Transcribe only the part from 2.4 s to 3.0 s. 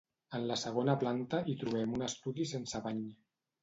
sense